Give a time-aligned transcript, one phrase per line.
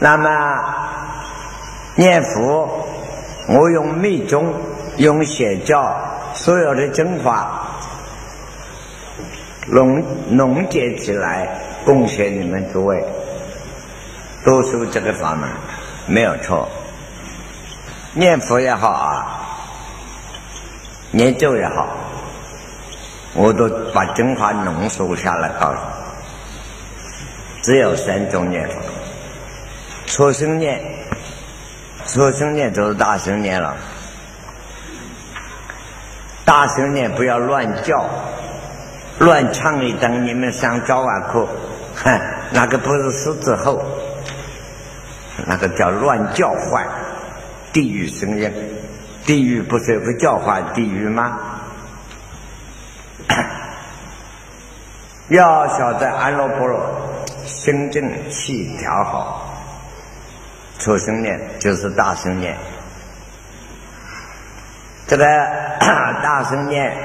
[0.00, 0.30] 那么
[1.96, 2.86] 念佛，
[3.48, 4.54] 我用密宗、
[4.96, 5.92] 用邪教
[6.34, 7.50] 所有的精华
[9.66, 11.48] 浓浓结起来，
[11.84, 13.04] 贡献你们诸位，
[14.44, 15.48] 读书这个法门
[16.06, 16.68] 没有错。
[18.14, 19.40] 念佛也好啊，
[21.10, 21.88] 念咒也好，
[23.34, 25.80] 我都把精华浓缩下来告诉你。
[27.62, 28.76] 只有三种念佛。
[30.08, 30.80] 初生念，
[32.06, 33.76] 初生念就是大声念了。
[36.46, 38.06] 大声念不要乱叫，
[39.18, 41.46] 乱唱一等你们上早晚课，
[41.94, 42.20] 哼，
[42.52, 43.84] 那个不是狮子吼，
[45.46, 46.88] 那个叫乱叫唤，
[47.72, 48.50] 地狱声音。
[49.26, 51.38] 地狱不是不叫唤地狱吗？
[55.28, 56.80] 要晓得安乐波罗，
[57.44, 59.37] 心正气调好。
[60.88, 62.56] 初生念就是大声念，
[65.06, 65.22] 这个
[66.22, 66.96] 大声念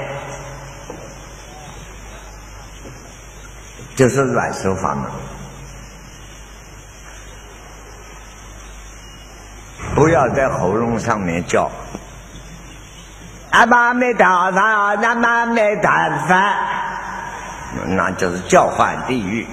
[3.94, 5.04] 就是软手法门，
[9.94, 11.70] 不要在喉咙上面叫。
[13.50, 16.56] 阿妈没打饭，阿妈没打饭，
[17.88, 19.46] 那就是叫唤地狱。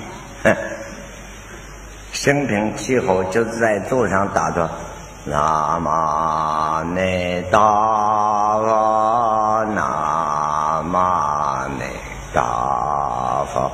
[2.23, 4.69] 生平气候就是在座上打着
[5.25, 7.59] “南无弥陀
[8.63, 11.85] 佛，南无弥
[12.31, 12.43] 陀
[13.47, 13.71] 佛”，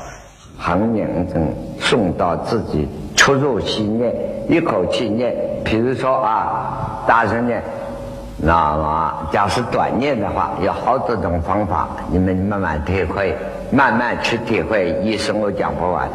[0.57, 4.15] 行念中送到自己出入心念，
[4.47, 5.35] 一口气念。
[5.65, 7.61] 比如说啊，大声念
[8.41, 13.35] “南无”，假使短念的话，有好多种方法，你们慢慢体会，
[13.71, 14.91] 慢慢去体会。
[15.03, 16.09] 一生我讲不完。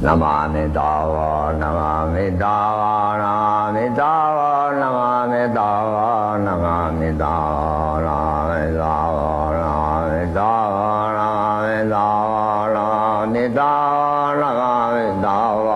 [0.00, 7.26] 南无阿弥陀佛，南无阿弥陀佛，南无阿弥陀佛，南无阿弥陀佛，南无阿弥陀佛，
[7.98, 8.86] 南无阿弥陀
[9.18, 11.98] 佛，南无阿弥陀佛，南无阿弥陀
[12.30, 15.26] 佛，南无阿弥陀佛，南无阿弥陀
[15.64, 15.66] 佛。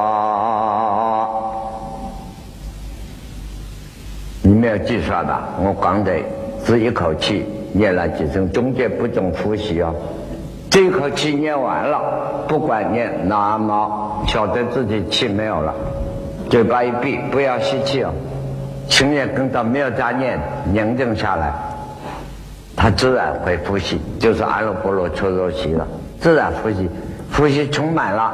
[4.43, 5.49] 你没有计算吧？
[5.59, 6.23] 我刚才
[6.65, 9.93] 只一口气念了几声，中间不准呼吸哦。
[10.73, 12.01] 这口气念完了，
[12.49, 15.75] 不管念哪么，晓得自己气没有了，
[16.49, 18.11] 嘴巴一闭，不要吸气哦，
[18.89, 20.41] 心也跟着没有杂念，
[20.73, 21.53] 宁静下来，
[22.75, 25.87] 他自然会呼吸，就是阿耨波罗出入息了，
[26.19, 26.89] 自然呼吸，
[27.37, 28.33] 呼吸充满了，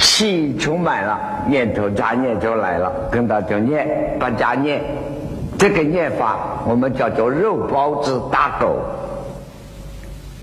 [0.00, 4.82] 气充满了，念头杂念就来了，跟着就念，把杂念，
[5.56, 8.80] 这个念法我们叫做肉包子打狗。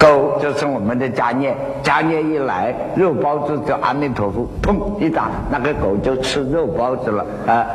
[0.05, 7.65] 狗就是我们的家念，家念一来，肉包子叫阿弥陀佛，砰一打，那个狗就吃肉包子了，啊，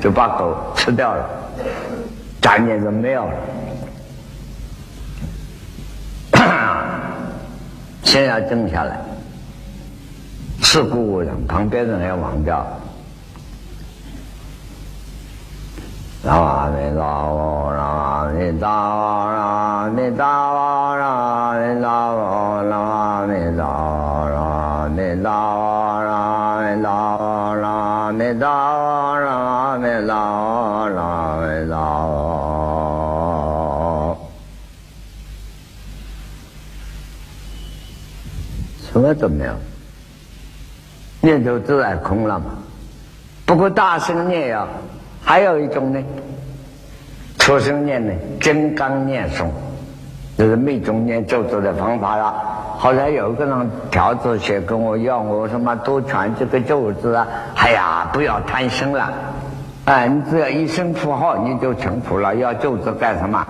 [0.00, 1.24] 就把狗吃掉了，
[2.40, 3.32] 家念就没有了。
[8.02, 8.98] 先要静下来，
[10.62, 12.66] 事故无人，旁边人要忘掉。
[16.24, 19.31] 南无阿弥陀佛，南无阿弥陀佛，
[39.14, 39.52] 怎么都没有，
[41.20, 42.46] 念头自然空了嘛。
[43.44, 44.66] 不过大声念呀。
[45.24, 46.02] 还有一种呢，
[47.38, 49.46] 出生念呢，金刚念诵，
[50.36, 52.34] 就是密宗念咒咒的方法了。
[52.76, 57.24] 后来有个人条子写跟我要，我什么多传这个咒字啊？
[57.54, 59.12] 哎呀，不要贪心了，
[59.84, 62.34] 哎，你只要一声符号你就成佛了。
[62.34, 63.46] 要咒字干什么？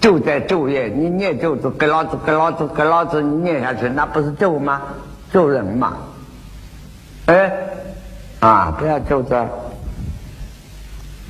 [0.00, 4.80] 就在昼夜，你念咒子，给老子，给老子，给老子，你念下去，那不是咒吗？
[5.30, 5.96] 咒人嘛？
[7.26, 7.52] 哎，
[8.40, 9.36] 啊，不要咒子。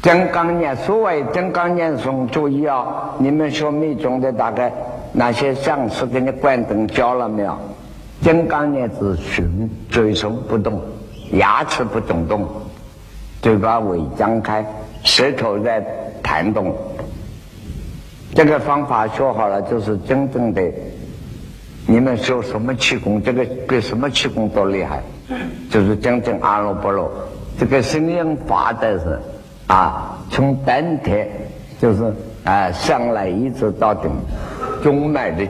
[0.03, 3.11] 金刚念，所谓金刚念诵，注意啊！
[3.19, 4.73] 你们学密宗的，大概
[5.13, 7.59] 那些上师给你关灯教了没有？
[8.23, 10.81] 金刚念是循嘴唇不动，
[11.33, 12.49] 牙齿不动动，
[13.43, 14.65] 嘴巴微张开，
[15.03, 15.85] 舌头在
[16.23, 16.73] 弹动。
[18.35, 20.63] 这个方法学好了，就是真正的。
[21.87, 23.23] 你们学什么气功？
[23.23, 25.03] 这个比什么气功都厉害，
[25.71, 27.11] 就是真正阿耨波罗。
[27.59, 29.19] 这个声音发的是。
[29.67, 31.29] 啊，从丹田
[31.81, 32.13] 就是
[32.43, 34.11] 啊上来一直到顶
[34.83, 35.47] 中脉的，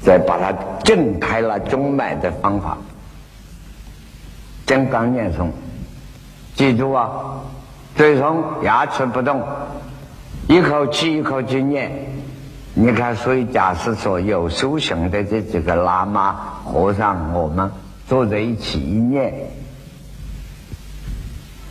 [0.00, 0.50] 再把它
[0.82, 2.78] 震开了中脉的方法，
[4.64, 5.48] 金刚念诵
[6.54, 7.10] 记住啊，
[7.94, 9.42] 嘴从牙齿不动，
[10.48, 11.90] 一口气一口气念。
[12.76, 16.32] 你看，所以假使说有修行的这几个喇嘛
[16.64, 17.70] 和尚，我们
[18.08, 19.32] 坐在一起一念，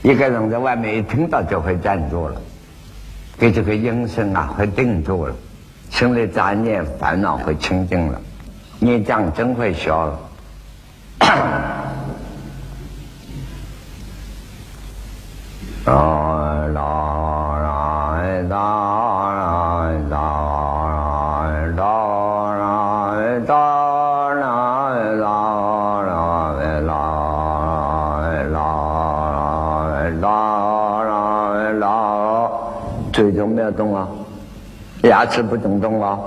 [0.02, 2.42] 一个人在外面一听到就会站住了，
[3.38, 5.36] 给这个音声啊会定住了，
[5.90, 8.22] 心里杂念烦恼会清净了，
[8.80, 10.20] 念障真会消了。
[15.86, 16.22] 啊
[35.03, 36.19] 牙齿不动动啊，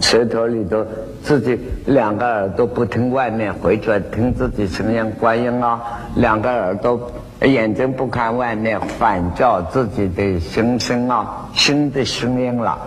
[0.00, 0.84] 舌头里头
[1.22, 5.80] 自己两个耳朵不听外面，回去听自己声音观音啊，
[6.14, 7.10] 两个耳朵。
[7.40, 12.78] 眼睛不看外面，反照自己的心声啊，心的声音了，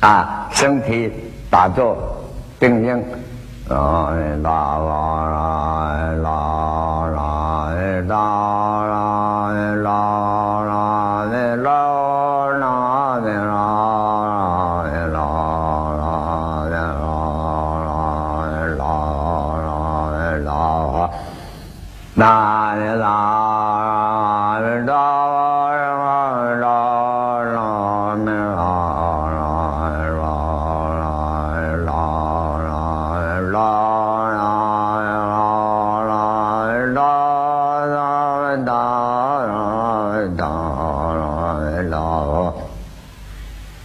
[0.00, 1.10] 啊，身体
[1.48, 1.96] 打坐
[2.60, 3.02] 定音，
[3.70, 4.12] 啊
[4.42, 8.43] 啦啦啦啦啦啦啦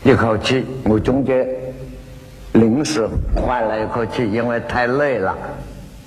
[0.09, 1.47] 一口气，我中间
[2.53, 5.35] 临时换了一口气，因为太累了，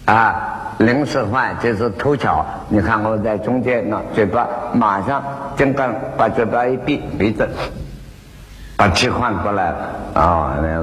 [0.07, 2.45] 啊，临时换就是偷巧。
[2.69, 4.45] 你看我在中间，那嘴巴
[4.75, 5.23] 马上
[5.57, 7.49] 刚刚把嘴巴一闭，鼻子
[8.77, 9.77] 把气换过来了，
[10.15, 10.82] 啊，那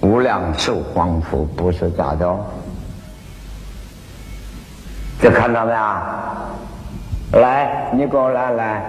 [0.00, 2.36] 无量寿光福不是假的。
[5.20, 5.78] 这看到没有？
[7.40, 8.82] 来，你给我来来，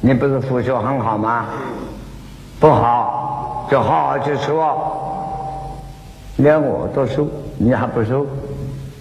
[0.00, 1.46] 你不是复修很好吗？
[2.58, 5.00] 不好，就好好去说。
[6.36, 7.28] 连我都收，
[7.58, 8.26] 你还不收？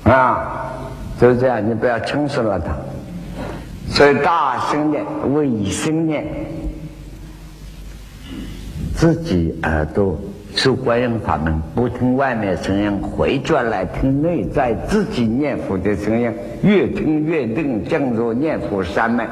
[0.04, 0.70] 啊，
[1.20, 2.75] 就是这样，你不要轻视了他。
[3.90, 5.03] 所以大声念，
[5.34, 6.25] 微声念。
[9.03, 10.17] 自己耳朵
[10.55, 16.33] 受观音法门，不听外面声音，回转来听内在自己念佛的声音，
[16.63, 19.27] 越听越定，进入念佛山脉，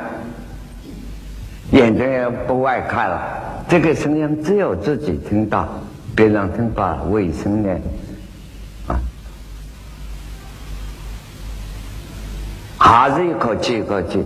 [1.72, 3.22] 眼睛也不外看了。
[3.70, 5.66] 这个声音只有自己听到，
[6.14, 7.02] 别人听不到。
[7.10, 7.82] 为声念
[8.88, 9.00] 啊，
[12.78, 14.22] 还是一口气一口气，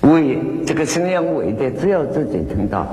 [0.00, 0.36] 为
[0.66, 2.84] 这个声音为的只有自己听到。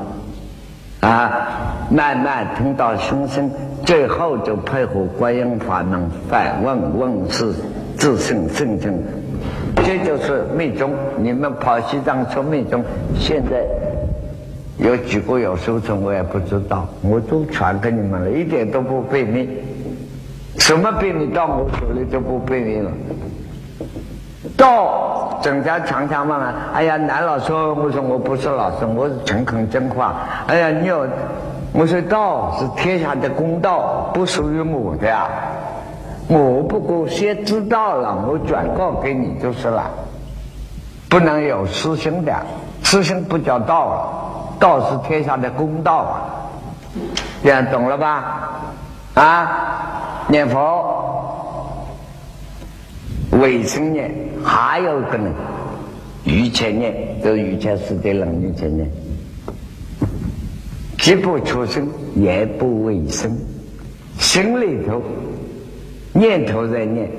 [1.06, 3.48] 啊，慢慢听到声声，
[3.86, 7.54] 最后就配合观音法门，反问问是
[7.96, 8.98] 自性圣正，
[9.76, 10.92] 这就是密宗。
[11.20, 12.84] 你们跑西藏说密宗，
[13.20, 13.64] 现在
[14.84, 19.48] 有几个有收成，我也不知道，我都传给你们了，一点都不费力。
[20.58, 22.90] 什么病你到我手里就不费力了。
[24.55, 30.15] 到整天常常问啊，哎呀，男老师，我说我不是老师，我是诚恳真话。
[30.48, 31.05] 哎呀，你有，
[31.74, 35.27] 我说道是天下的公道，不属于我的呀。
[36.27, 39.84] 我不过先知道了，我转告给你就是了。
[41.10, 42.34] 不能有私心的，
[42.84, 44.10] 私心不叫道了。
[44.60, 46.22] 道是天下的公道啊，
[47.44, 48.50] 这样懂了吧？
[49.15, 49.51] 啊，
[50.27, 51.05] 念佛。
[53.39, 54.12] 卫生念，
[54.44, 55.30] 还有一个呢，
[56.24, 58.89] 欲切念，就是欲切师的人欲切念。
[60.98, 63.32] 既不出声，也不为生，
[64.18, 65.01] 心里头
[66.13, 67.10] 念头在念，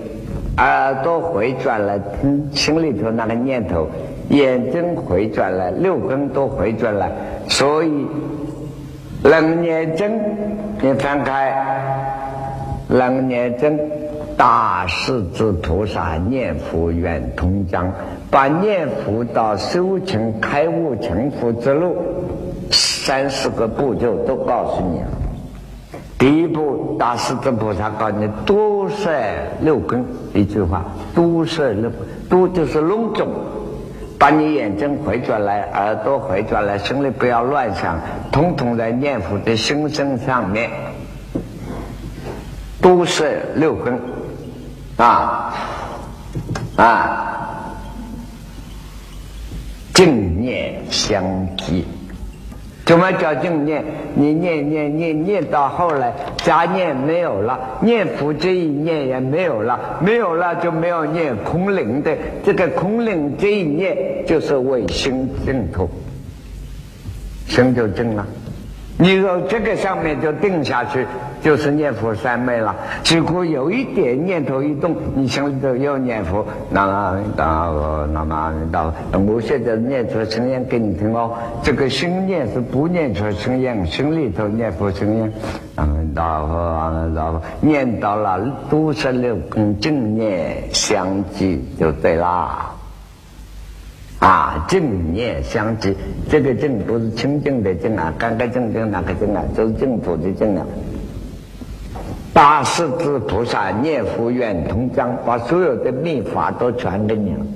[0.57, 3.89] 耳朵回转了听，心里头那个念头，
[4.31, 7.11] 眼睛回转了，六根都回转了，
[7.49, 8.07] 所以
[9.23, 10.19] 楞念真，
[10.81, 11.55] 你翻开
[12.89, 13.79] 楞念真。
[14.37, 17.91] 大势至菩萨念佛圆通章，
[18.31, 21.97] 把念佛到修成开悟成佛之路，
[22.71, 25.09] 三四个步骤都告诉你了。
[26.19, 29.11] 第一步，大势至菩萨告诉你：多摄
[29.61, 30.05] 六根。
[30.35, 31.91] 一句话，多摄六，
[32.29, 33.29] 多就是隆重，
[34.19, 37.99] 把你眼睛回转来，耳朵回转来，心里不要乱想，
[38.31, 40.69] 统统在念佛的心声上面，
[42.83, 43.25] 多摄
[43.55, 43.99] 六根。
[44.97, 45.55] 啊
[46.77, 47.33] 啊！
[49.93, 51.25] 正念相
[51.57, 51.87] 继，
[52.85, 53.83] 怎么叫正念？
[54.15, 56.13] 你念念念念到后来，
[56.45, 62.17] 杂念没有了，念佛这一念也没有了，没有了就没有念空灵的。
[62.45, 65.89] 这个空灵这一念，就是为心净土，
[67.49, 68.27] 心就正了。
[68.99, 71.07] 你说这个上面就定下去，
[71.43, 72.75] 就是念佛三昧了。
[73.03, 79.19] 结果有一点念头一动，你心里头又念佛，那么达佛，南无阿弥陀佛。
[79.19, 81.33] 我现在念出声音给你听哦。
[81.63, 85.33] 这个心念是不念出声音，心里头念佛声音，
[85.77, 92.73] 阿弥陀佛，阿弥陀佛，念到了都十六根正念相继就对啦。
[94.19, 95.95] 啊，正念相继，
[96.29, 100.65] 这个正不是清净的正啊，干干净净那个正啊，就是净土的正啊。
[102.37, 107.47] 大势至菩萨念佛愿通章，把所有的秘法都传给你了。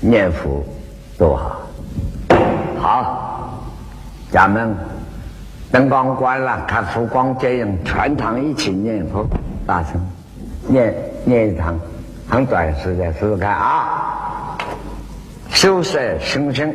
[0.00, 0.64] 念佛
[1.16, 1.62] 多好，
[2.80, 3.62] 好，
[4.32, 4.74] 咱们
[5.70, 9.24] 灯光关了，看佛光接应，全堂一起念佛，
[9.64, 9.92] 大声。
[10.66, 10.92] 念
[11.24, 11.78] 念一堂，
[12.28, 14.58] 很短时间，试试看啊！
[15.50, 16.74] 修色心生。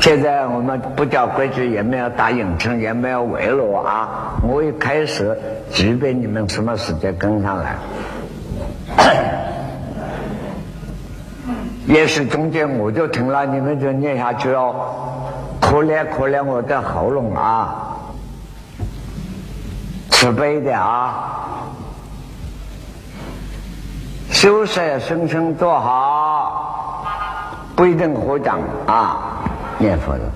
[0.00, 4.34] 现在我们不叫规矩，也没有打影城，也没有围炉啊！
[4.42, 5.36] 我一开始，
[5.72, 7.76] 即便你们什么时间跟上来，
[11.88, 14.76] 也是中间我就停了，你们就念下去哦。
[15.60, 17.96] 可怜可怜我的喉咙啊！
[20.10, 21.32] 慈悲的啊，
[24.30, 27.04] 修舍生生做好，
[27.74, 29.35] 不一定合掌啊，
[29.78, 30.32] 念佛的。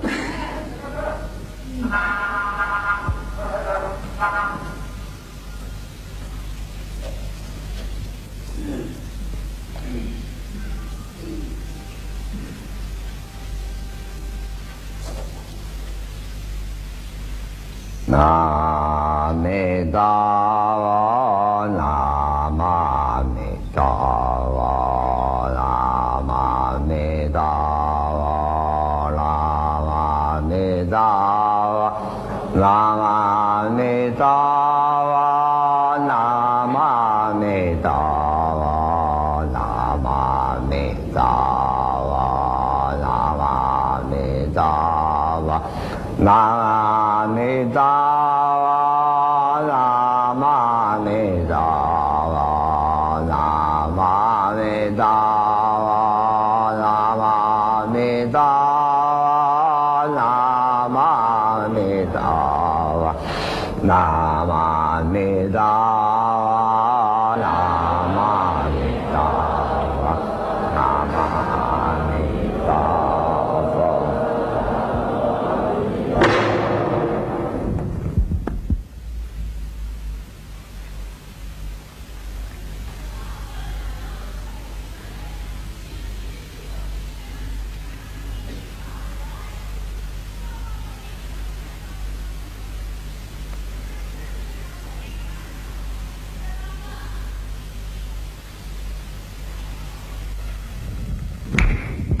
[18.05, 20.50] 南无阿弥陀佛。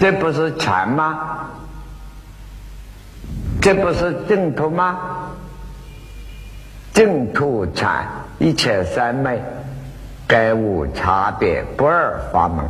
[0.01, 1.45] 这不是禅吗？
[3.61, 4.97] 这不是净土吗？
[6.91, 8.07] 净土禅，
[8.39, 9.39] 一切三昧，
[10.25, 12.67] 该无差别，不二法门。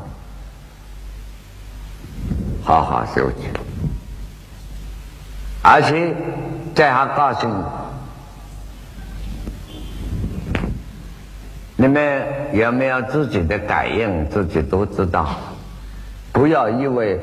[2.65, 3.47] 好好修持，
[5.61, 6.13] 而且
[6.75, 7.63] 这还告诉你，
[11.77, 14.29] 你们有没有自己的感应？
[14.29, 15.33] 自己都知道。
[16.31, 17.19] 不要以为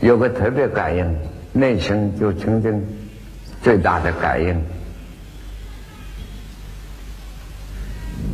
[0.00, 1.16] 有个特别感应，
[1.52, 2.82] 内心就曾经
[3.62, 4.62] 最大的感应。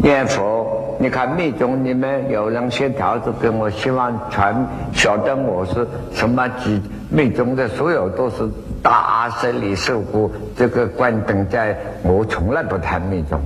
[0.02, 8.49] 念佛，你看密宗，你们有人写条子给我，希望传晓得我是什么几密宗的，所有都是
[8.83, 13.40] 大舍利受过这个关灯在，我从来不谈密宗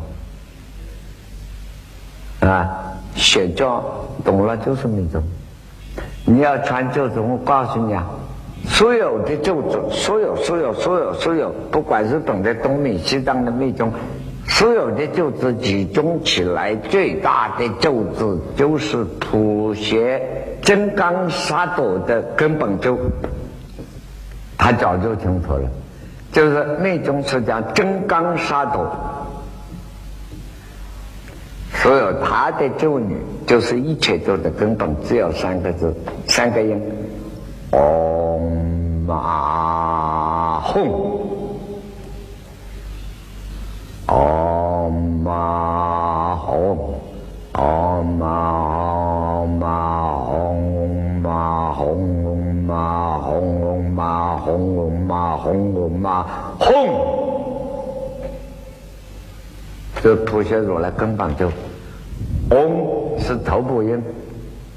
[2.40, 3.84] 啊，写教
[4.24, 5.22] 懂了就是密宗。
[6.28, 8.04] 你要传咒子，我告诉你啊，
[8.68, 13.92] 所有的咒子，所有所有所有所有，不管是懂得东密、西藏的密宗。
[14.48, 20.20] 所有的咒子集中起来，最大的咒子就是普贤
[20.62, 22.98] 金刚萨朵的根本咒。
[24.58, 25.68] 他早就清楚了，
[26.32, 28.88] 就是密宗是讲金刚萨朵。
[31.82, 35.94] 所有他的咒语，就是一切咒的根本，只有三个字，
[36.26, 36.80] 三个音：
[37.72, 40.88] 嗡嘛吽。
[44.06, 44.90] 唵
[45.22, 46.76] 嘛吽，
[47.52, 49.46] 唵嘛
[50.28, 50.36] 吽。
[51.20, 51.78] 嘛吽。
[52.66, 52.70] 嘛吽。
[52.70, 53.28] 嘛吽
[53.90, 54.46] 嘛吽。
[55.06, 55.46] 嘛吽
[55.88, 56.26] 嘛
[56.58, 57.15] 吽，
[60.06, 61.50] 这普贤如来根本就，
[62.50, 64.00] 嗡是头部音。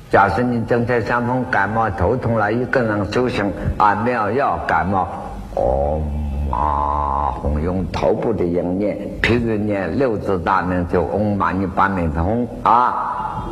[0.10, 3.46] 假设你正在伤风感冒头痛了，一个人修行
[3.78, 5.08] 啊，妙药感冒，
[5.54, 6.00] 唵
[6.50, 7.36] 嘛。
[7.64, 13.46] 用头部的音念，譬如念六字大名就嗡嘛呢叭咪吽啊！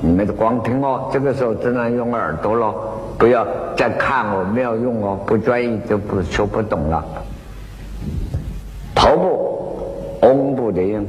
[0.00, 2.74] 你们光听哦，这个时候只能用耳朵喽，
[3.16, 3.46] 不要
[3.76, 7.04] 再看我，没有用哦，不专一就不说不懂了。
[8.96, 9.60] 头部
[10.22, 11.06] 嗡部的音，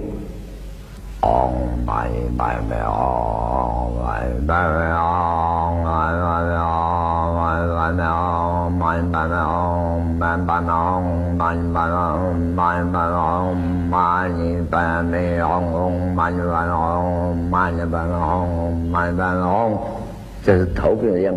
[20.44, 21.32] 这是头部的音，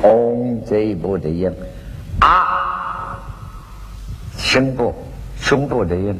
[0.00, 1.52] 吽这一步的音，
[2.20, 3.18] 啊，
[4.38, 4.94] 胸部
[5.36, 6.18] 胸部的音，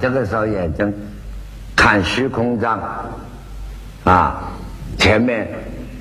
[0.00, 0.92] 这个时候眼睛
[1.74, 2.78] 看虚空藏
[4.04, 4.42] 啊，
[4.98, 5.48] 前面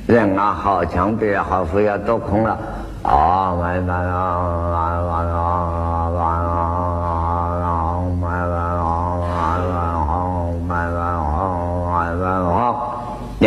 [0.07, 2.57] 人啊好，墙壁也好，佛也都空了，
[3.03, 6.35] 啊，完完完完完完完。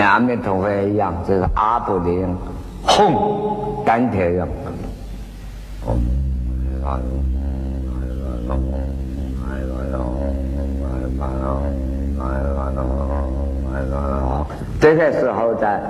[0.01, 2.37] 阿弥陀佛一样，这是阿布林，
[2.83, 4.49] 轰，丹田用。
[5.87, 5.95] 嗯
[6.83, 7.01] 嗯嗯
[7.35, 8.98] 嗯嗯嗯
[14.81, 15.83] 这个时候在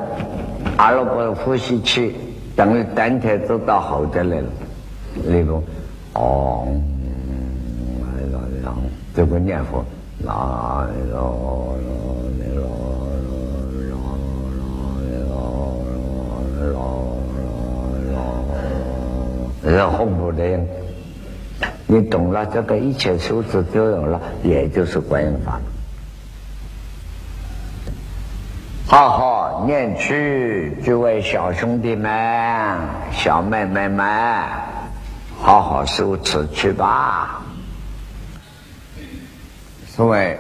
[0.77, 2.17] 阿罗波呼吸气，
[2.57, 4.49] 等于丹田走到后头来了。
[5.27, 5.63] 例如，
[6.15, 6.67] 哦，
[9.15, 9.85] 这个念佛，
[10.25, 10.89] 来了
[12.39, 12.47] 来
[19.71, 20.43] 了，然后红布的，
[21.91, 25.59] 你懂了这个一切数字都有了，也就是观音法。
[28.87, 32.11] 好好念去，诸位小兄弟们、
[33.11, 34.07] 小妹妹们，
[35.41, 37.43] 好好修持去吧。
[39.89, 40.39] 所谓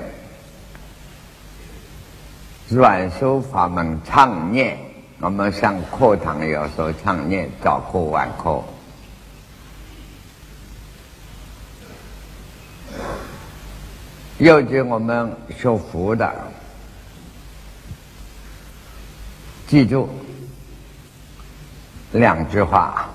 [2.69, 4.77] 软修法门常念，
[5.19, 8.63] 我们上课堂有时候常念，早课晚课。
[14.39, 16.33] 要给我们学佛的。
[19.67, 20.09] 记住
[22.13, 23.11] 两句话，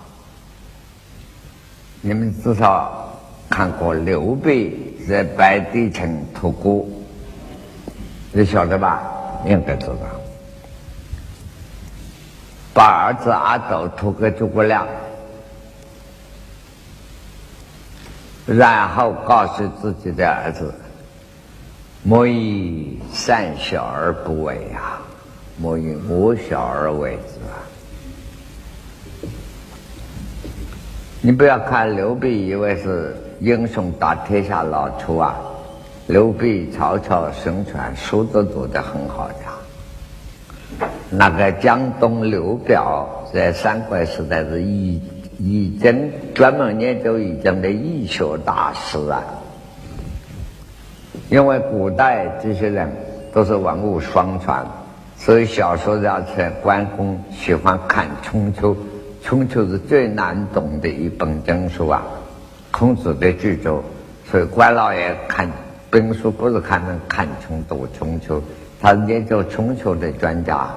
[2.01, 7.03] 你们至少看过刘备在白帝城屠孤，
[8.31, 9.01] 你晓得吧？
[9.45, 9.95] 应该知道。
[12.73, 14.88] 把儿子阿斗屠给诸葛亮，
[18.45, 20.73] 然后告诉自己的儿子
[22.03, 25.01] ：“莫以善小而不为啊。”
[25.55, 27.61] 莫以我小而为之啊！
[31.21, 35.39] 你不要看刘备，以为是英雄打天下老粗啊！
[36.07, 44.99] 刘备、曹操、孙权书都读得很好的，那个江东刘表在三国时代是易
[45.37, 49.23] 易经专门研究易经的易学大师啊。
[51.30, 52.91] 因为古代这些人
[53.34, 54.65] 都是文武双全，
[55.17, 58.76] 所以小说家在关公喜欢看春秋。
[59.21, 62.04] 春秋是最难懂的一本经书啊，
[62.71, 63.82] 孔子的巨著，
[64.30, 65.49] 所以关老爷看
[65.89, 68.41] 兵书不是看能看春读春秋，
[68.82, 70.67] 他是研究春秋的专家。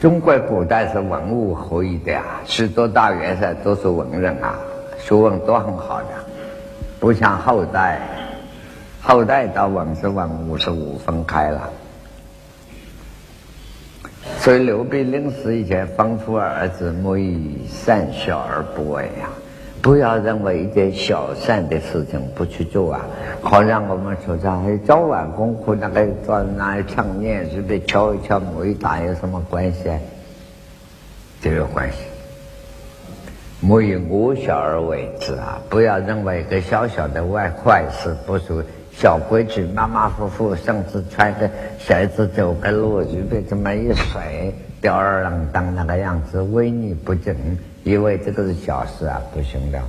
[0.00, 4.60] 中国古代是文武合一的啊，许多大元帅都是文人啊，
[5.00, 6.06] 学问都很好的，
[7.00, 8.00] 不像后代，
[9.00, 11.70] 后代到文是文，武是武分开了。
[14.38, 19.30] 所以刘备临死以前吩咐儿子莫以善小而不为啊，
[19.80, 23.06] 不要认为一件小善的事情不去做啊。
[23.42, 29.90] 好像我们说这还早晚功夫那个做那强念随便敲一敲某一打有什么关系？
[31.40, 31.98] 就有关系。
[33.60, 35.60] 莫以我小而为之啊！
[35.68, 38.64] 不要认为一个小小的外坏事不是。
[38.90, 47.36] 小规矩，马马虎虎，甚至穿个鞋子走个路，就被这么一甩，吊儿郎当那个样子，威尼不振，
[47.84, 49.80] 以为这个是小事啊，不行的。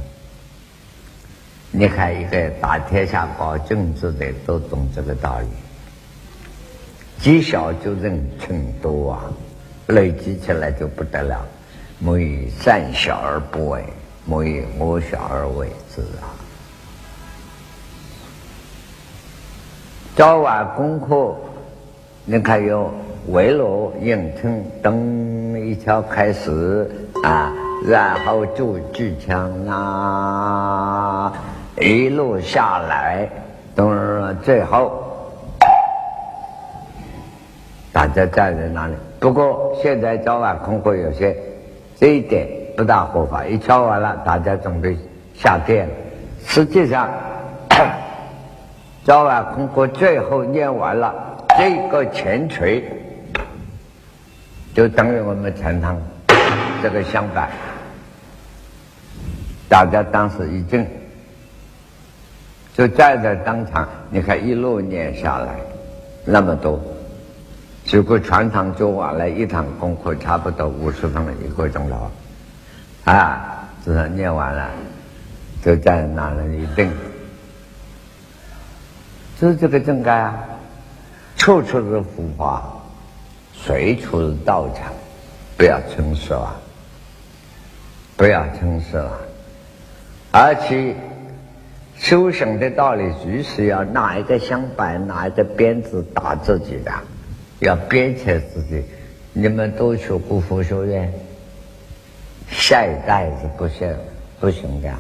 [1.72, 5.48] 你看一个打天下搞政治的，都懂这个道理。
[7.18, 9.26] 积小就认成多啊，
[9.88, 11.44] 累积起来就不得了。
[12.02, 13.84] 莫以善小而不为，
[14.26, 16.32] 莫以恶小而为之啊。
[20.16, 21.36] 早晚功课，
[22.24, 22.90] 你看有
[23.28, 26.90] 围炉、迎春等一条开始
[27.22, 27.52] 啊，
[27.86, 31.34] 然后就举枪啊，
[31.82, 33.28] 一路下来，
[33.76, 35.04] 等最后
[37.92, 38.94] 大家站在那里。
[39.20, 41.36] 不过现在早晚功课有些
[42.00, 44.98] 这一点不大合法，一敲完了，大家准备
[45.36, 45.88] 下殿。
[46.46, 47.10] 实际上。
[49.06, 51.14] 早晚功课最后念完了，
[51.58, 52.84] 这个前锤
[54.74, 55.98] 就等于我们禅堂
[56.84, 57.50] 这个香板，
[59.68, 60.86] 大家当时一震，
[62.76, 65.56] 就站在当场，你看一路念下来
[66.26, 66.80] 那么多，
[67.90, 72.12] 结果全场做完了一堂功课，差不多五十分一个钟头，
[73.04, 74.70] 啊，只是念完了，
[75.64, 76.88] 就在那里一定。
[79.40, 80.38] 是这个正该啊，
[81.36, 82.74] 处处是佛法，
[83.54, 84.94] 随处是道场，
[85.58, 86.56] 不要轻视啊，
[88.16, 89.20] 不要轻视了。
[90.32, 90.96] 而且
[91.98, 96.92] 修行的道理，就是要拿一个香板，拿一个鞭子打自己的，
[97.60, 98.84] 要鞭策自己。
[99.32, 101.14] 你们都学过佛学院，
[102.50, 103.96] 下一代是不行
[104.40, 104.92] 不行的，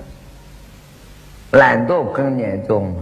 [1.52, 2.96] 懒惰更严重。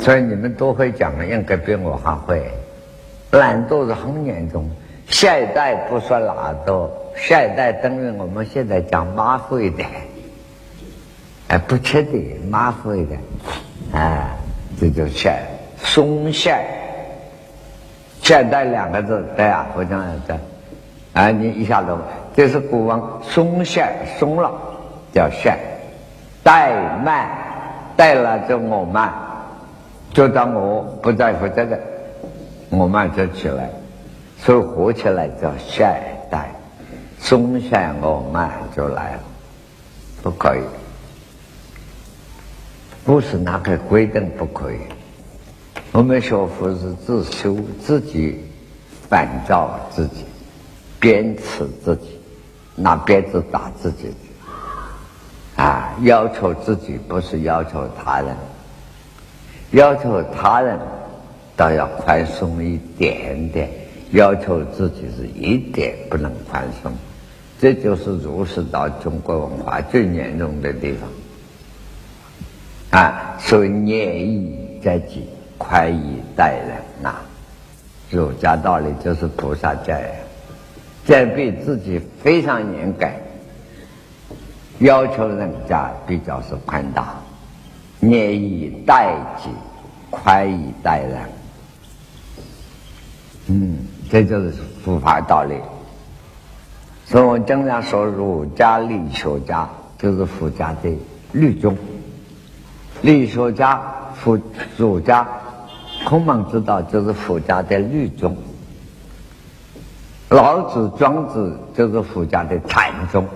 [0.00, 2.50] 所以你们都会讲，应该比我还会。
[3.32, 4.70] 懒惰是很严重，
[5.08, 9.88] 下一代不说懒惰，下一代等于我们现在讲马虎一点，
[11.48, 13.20] 哎，不彻底，马虎一点，
[13.92, 14.36] 哎，
[14.80, 15.36] 这就下
[15.78, 16.56] 松懈。
[18.26, 20.36] 现代两个字，对啊，我讲的，
[21.12, 21.96] 啊，你一下子，
[22.34, 24.50] 这是古文，松懈松了
[25.14, 25.56] 叫懈，
[26.42, 26.72] 怠
[27.04, 27.28] 慢
[27.96, 29.12] 怠了就我慢。
[30.12, 31.78] 就当我不在乎这个，
[32.68, 33.70] 我慢就起来，
[34.40, 35.84] 所以活起来叫懈
[36.28, 36.46] 怠，
[37.20, 39.12] 松懈我慢就来。
[39.12, 39.20] 了，
[40.24, 40.62] 不可以，
[43.04, 44.78] 不是哪个规定不可以，
[45.96, 48.38] 我们学佛是自修，自己
[49.08, 50.26] 反照自己，
[51.00, 52.20] 鞭笞自己，
[52.74, 54.12] 拿鞭子打自己，
[55.56, 58.36] 啊，要求自己不是要求他人。
[59.70, 60.78] 要求他人
[61.56, 63.70] 倒要宽松一点点，
[64.10, 66.92] 要求自己是一点不能宽松，
[67.58, 71.08] 这就是儒释道中国文化最严重的地方。
[73.00, 75.24] 啊，所以严以待己，
[75.58, 77.16] 宽以待人呐。
[78.10, 79.94] 儒家道理就是菩萨教，
[81.04, 83.06] 在对自己非常严格，
[84.78, 87.14] 要求人家比较是宽大。
[88.00, 89.48] 严以待己，
[90.10, 91.18] 宽以待人。
[93.48, 93.78] 嗯，
[94.10, 94.52] 这就是
[94.84, 95.54] 佛法道理。
[97.06, 100.90] 所以我经常说，儒家理学家就是佛家的
[101.32, 101.76] 律宗。
[103.02, 103.80] 理学家、
[104.14, 104.38] 佛
[104.76, 105.26] 儒家
[106.06, 108.36] 孔孟之道就是佛家的律宗，
[110.28, 113.26] 老子、庄子就是佛家的禅宗，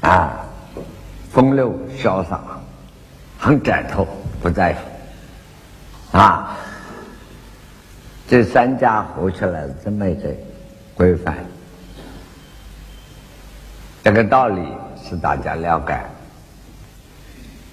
[0.00, 0.38] 啊，
[1.32, 2.40] 风流潇洒，
[3.36, 4.06] 很解脱，
[4.40, 6.56] 不在乎，啊，
[8.28, 10.28] 这三家合起来这么一个
[10.94, 11.34] 规范，
[14.04, 14.62] 这个道理
[15.02, 16.00] 是大家了解。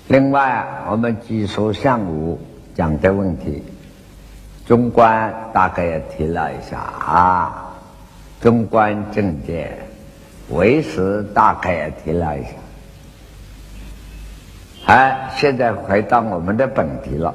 [0.08, 2.42] 另外，我们继续向武
[2.74, 3.62] 讲的问题。
[4.68, 7.74] 中观大概也提了一下啊，
[8.42, 9.78] 中观正见，
[10.50, 12.50] 唯识大概也提了一下。
[14.88, 17.34] 哎，现在回到我们的本题了。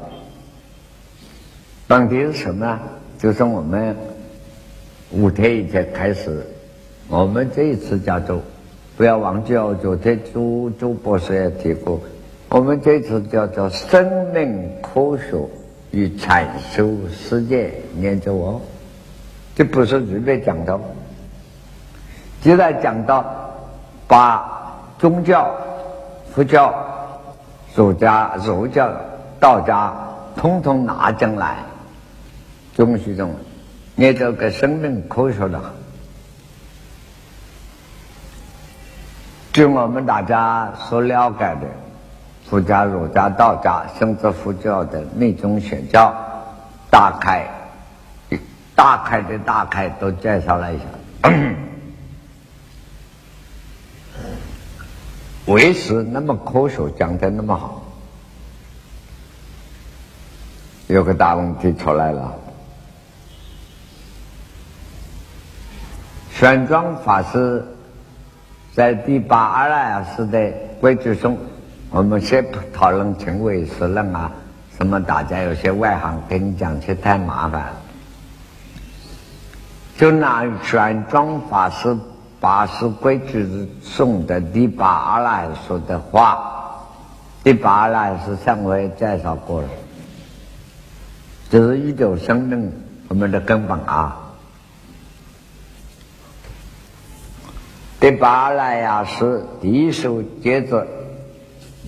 [1.87, 2.79] 本题是什么？
[3.19, 3.97] 就是我们
[5.11, 6.47] 五天以前开始，
[7.09, 8.43] 我们这一次叫做
[8.95, 11.99] 不要忘记哦，昨天朱朱博士也提过，
[12.51, 15.39] 我们这次叫做生命科学。
[15.93, 18.61] 与阐述世界研究哦，
[19.55, 20.81] 这不是随便讲的。
[22.41, 23.25] 既然讲到
[24.09, 25.55] 把宗教、
[26.35, 26.75] 佛教、
[27.75, 28.91] 儒家、儒教、
[29.39, 29.95] 道家
[30.35, 31.59] 通通拿进来，
[32.75, 33.35] 中西中
[33.97, 35.61] 研究个生命科学的，
[39.53, 41.82] 据我们大家所了解的。
[42.53, 46.15] 佛家、儒家、道家，甚至佛教的密宗玄教，
[46.91, 47.47] 大开、
[48.75, 50.85] 大开的大开都介绍了一下。
[55.49, 57.81] 为什那么科学讲的那么好？
[60.89, 62.35] 有个大问题出来了。
[66.31, 67.65] 玄奘法师
[68.75, 71.39] 在第八阿赖耶识的规矩中。
[71.93, 74.33] 我们先不讨论成为实论啊，
[74.79, 77.67] 什么大家有些外行跟你讲去太麻烦。
[79.99, 81.95] 就拿玄奘法师
[82.41, 86.89] 八十规矩颂的第八阿赖说的话，
[87.45, 89.69] 第八阿赖是上回介绍过了，
[91.51, 92.73] 就是一种生命
[93.09, 94.17] 我们的根本啊。
[98.01, 100.87] 第八阿赖呀是第一首接着。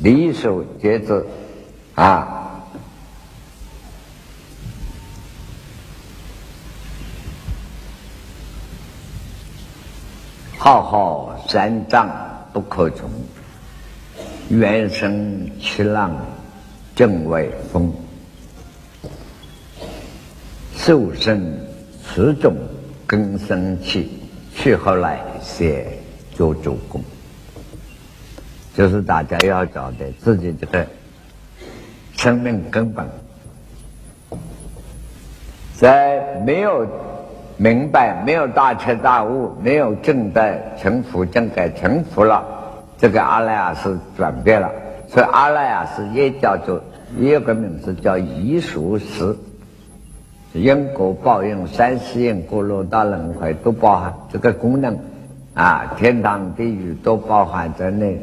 [0.04, 1.24] 离手节制
[1.94, 2.60] 啊，
[10.58, 12.06] 浩浩三藏
[12.52, 13.08] 不可从，
[14.50, 16.14] 原生七浪
[16.94, 17.90] 正为风，
[20.76, 21.58] 受生
[22.04, 22.54] 此种
[23.06, 24.20] 根生气，
[24.54, 25.98] 去后来写
[26.34, 27.02] 做主公。
[28.74, 30.84] 就是大家要找的自己这个
[32.16, 33.06] 生命根本，
[35.76, 36.84] 在没有
[37.56, 42.44] 明白、没有大彻大悟、没有正在成佛、正在成佛了，
[42.98, 44.68] 这个阿赖耶识转变了，
[45.08, 46.82] 所以阿赖耶识也叫做
[47.16, 49.36] 也有个名字叫异熟识，
[50.52, 54.98] 因果报应、三世因果、六道轮回都包含这个功能
[55.54, 58.20] 啊，天堂、地狱都包含在内。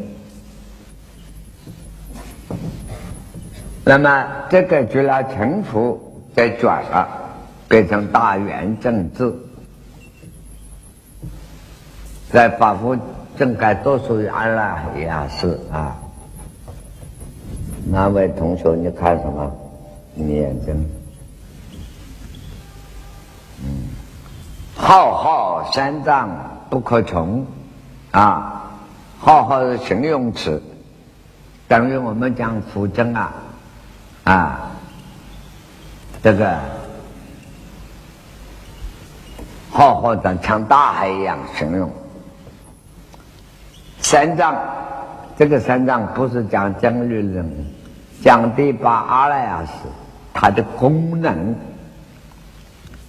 [3.83, 7.07] 那么这个除了臣服，再转了，
[7.67, 9.33] 变成大圆正智，
[12.31, 12.97] 在法佛
[13.37, 15.97] 正该都属于阿赖耶识啊。
[17.85, 19.51] 那位同学，你看什么？
[20.13, 20.89] 你眼睛？
[23.63, 23.89] 嗯，
[24.75, 26.29] 浩浩三藏
[26.69, 27.45] 不可穷
[28.11, 28.71] 啊！
[29.19, 30.61] 浩浩是形容词，
[31.71, 33.33] 等于我们讲佛经啊。
[34.25, 34.71] 啊，
[36.21, 36.59] 这个
[39.71, 41.89] 浩浩荡像大海一样形容。
[43.99, 44.53] 三藏，
[45.37, 47.49] 这个三藏不是讲讲律人，
[48.21, 49.87] 讲第八阿赖耶识，
[50.33, 51.55] 它的功能。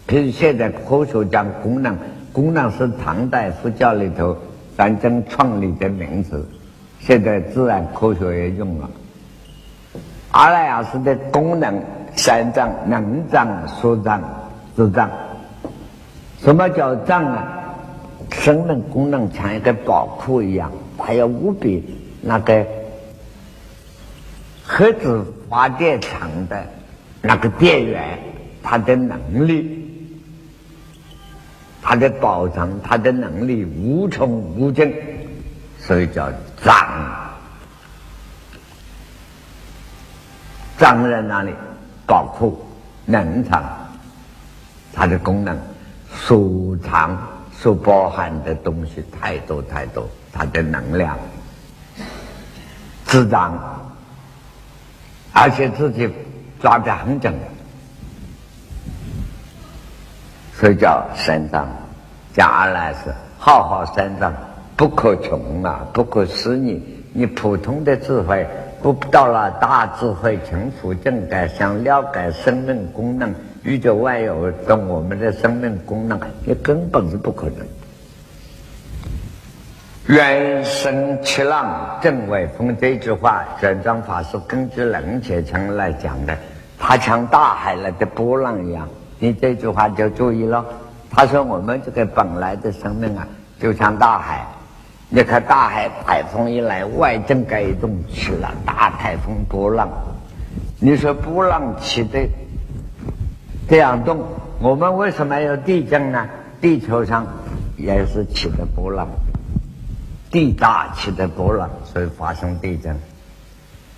[0.06, 1.98] 譬如现在科学讲功能，
[2.32, 4.36] 功能是唐代佛教里头
[4.76, 6.48] 反正创立的名词，
[7.04, 8.88] 现在自然科学也用了。
[10.30, 11.82] 阿赖耶识的功能
[12.14, 14.22] 三藏：能藏、说藏、
[14.76, 15.10] 智藏。
[16.40, 17.58] 什么叫藏啊？
[18.30, 21.84] 生命功能像一个宝库一样，它要无比
[22.22, 22.64] 那个
[24.64, 26.64] 核子发电厂的
[27.20, 28.18] 那个电源，
[28.62, 29.84] 它的能力，
[31.82, 34.94] 它的保障，它的能力无穷无尽，
[35.78, 36.30] 所以叫
[36.62, 36.72] 藏。
[40.78, 41.52] 藏在哪里？
[42.04, 42.60] 宝库
[43.06, 43.62] 能藏，
[44.92, 45.56] 它的功能，
[46.14, 47.16] 所藏
[47.52, 51.16] 所包含的东西太多太多，它的能量，
[53.06, 53.56] 自长，
[55.32, 56.12] 而且自己
[56.60, 57.32] 抓得很紧，
[60.54, 61.66] 所以叫三藏，
[62.34, 64.34] 讲阿赖是浩浩三藏，
[64.76, 66.82] 不可穷啊，不可思议。
[67.12, 68.46] 你普通的智慧，
[68.82, 77.66] 不到了大智慧成熟正改，想了解生命功能，宇宙万有跟我们的生命功能，你根本是不可能。
[80.06, 86.34] 原生七浪正为风这句话，玄奘法师根据冷血层来讲的，
[86.78, 88.88] 他像大海来的波浪一样。
[89.18, 90.64] 你这句话就注意了。
[91.10, 93.28] 他说我们这个本来的生命啊，
[93.60, 94.44] 就像大海。
[95.14, 99.86] 你看大海台风一来，外震改动起了，大台风波浪。
[100.80, 102.18] 你说波浪起的
[103.68, 104.26] 这样动，
[104.58, 106.26] 我们为什么要地震呢？
[106.62, 107.26] 地球上
[107.76, 109.06] 也是起的波浪，
[110.30, 112.96] 地大起的波浪，所以发生地震。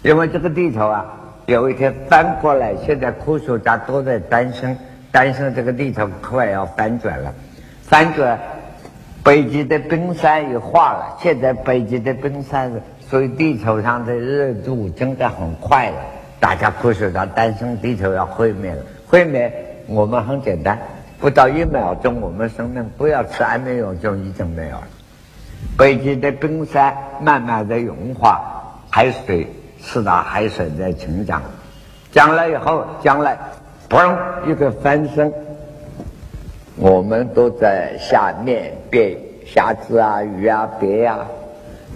[0.03, 1.07] 因为这个地球啊，
[1.47, 4.77] 有一天翻过来，现在科学家都在担心，
[5.13, 7.33] 担心这个地球快要翻转了，
[7.85, 8.37] 翻转。
[9.25, 12.71] 北极的冰山也化了，现在北极的冰山，
[13.09, 15.97] 所以地球上的热度增的很快了。
[16.39, 19.51] 大家科学家担心地球要毁灭了，毁灭
[19.87, 20.79] 我们很简单，
[21.19, 24.89] 不到一秒钟，我们生命不要吃安眠药就已经没有了。
[25.79, 28.43] 北极的冰山慢慢的融化，
[28.91, 29.49] 海水
[29.81, 31.41] 四大海水在成长，
[32.13, 33.39] 将来以后，将来
[33.89, 34.15] 嘣
[34.47, 35.33] 一个翻身。
[36.77, 41.19] 我们都在下面变虾子啊、鱼啊、鳖呀，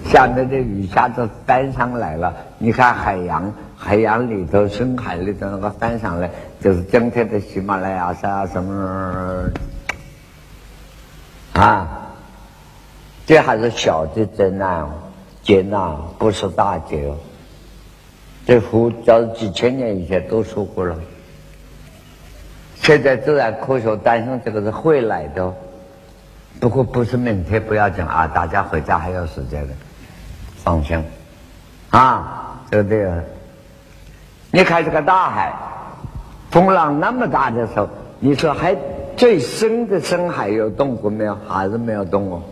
[0.04, 2.34] 下面的鱼虾子翻上来了。
[2.58, 9.44] 你看海洋，海洋里头深海里头那个翻上来，就是今天的喜马拉雅山啊什么
[11.54, 12.04] 啊？
[13.26, 14.88] 这还是小的灾难，
[15.42, 17.16] 劫难不是大劫哦。
[18.46, 20.96] 这佛教几千年以前都说过了。
[22.88, 25.52] 现在自然科学担心这个是会来的，
[26.58, 29.74] 不过不是明天不要紧啊，大家回家还有时间的，
[30.64, 30.98] 放心
[31.90, 33.06] 啊，对不对？
[34.50, 35.52] 你看这个大海，
[36.50, 37.86] 风浪那么大的时候，
[38.20, 38.74] 你说还
[39.18, 41.36] 最深的深海有动过没有？
[41.46, 42.42] 还是没有动哦。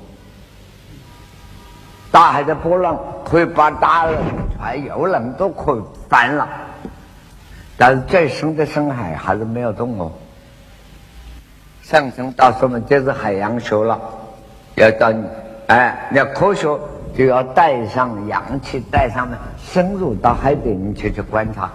[2.10, 4.06] 大海的波浪可以把大
[4.58, 6.46] 船、游轮都可以翻了。
[7.78, 10.12] 但是最深的深海还是没有动哦。
[11.88, 12.80] 上升到什么？
[12.80, 13.96] 这是海洋学了，
[14.74, 15.24] 要到你
[15.68, 16.76] 哎，要科学
[17.16, 21.70] 就要带上氧气，带上呢，深入到海底里去去观察。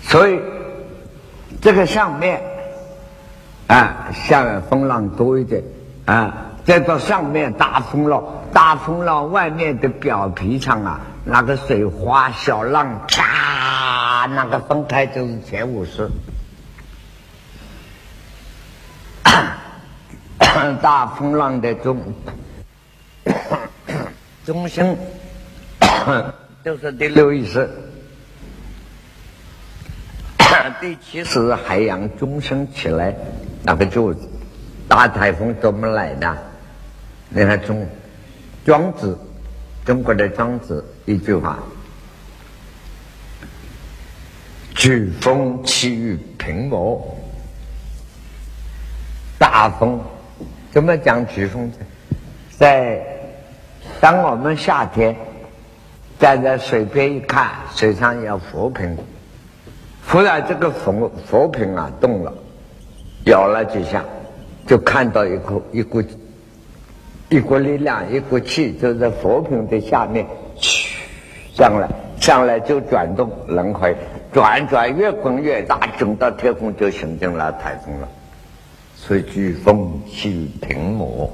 [0.00, 0.40] 所以
[1.60, 2.40] 这个上面
[3.66, 5.60] 啊，下面风浪多一点
[6.04, 6.32] 啊，
[6.64, 11.00] 再到上面大风浪，大风浪外面的表皮上啊。
[11.24, 16.08] 那个水花小浪，啪，那个分开就是前五十。
[20.80, 22.00] 大风浪的中
[24.44, 24.96] 中心
[26.64, 27.68] 就是第六意识，
[30.80, 33.14] 第七是海洋中心起来，
[33.64, 34.28] 那个柱子
[34.88, 36.36] 大台风怎么来的？
[37.30, 37.86] 你看中
[38.64, 39.18] 庄子，
[39.84, 40.84] 中国的庄子。
[41.04, 41.58] 一句话：
[44.76, 47.18] 飓风起于平漠。
[49.36, 50.00] 大风
[50.72, 51.26] 怎么讲？
[51.26, 51.70] 飓风
[52.56, 52.98] 在
[54.00, 55.14] 当我们夏天
[56.18, 58.96] 站在水边一看，水上有浮萍，
[60.08, 62.32] 忽然这个浮浮萍啊动了，
[63.26, 64.02] 摇了几下，
[64.66, 66.02] 就看到一股一股
[67.28, 70.26] 一股力量，一股气就在浮萍的下面。
[71.54, 71.86] 上来，
[72.18, 73.94] 上来就转动轮回，
[74.32, 78.08] 转转越滚越大，整到天空就形成了台风了。
[79.04, 81.28] 所以飓风起平漠。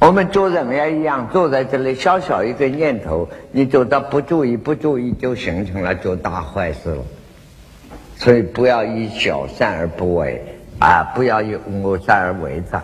[0.00, 7.02] 我们做人也一样，坐在这里，小小一个念头，你做到不注意，不注意就形成了做大坏事了。
[8.16, 10.44] 所以不要以小善而不为
[10.80, 12.76] 啊，不要以恶善而为之。